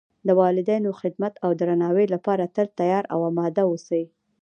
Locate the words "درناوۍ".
1.59-2.05